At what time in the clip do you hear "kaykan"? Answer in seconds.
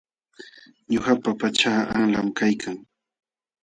2.37-2.77